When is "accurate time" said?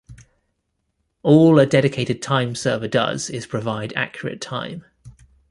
3.95-4.83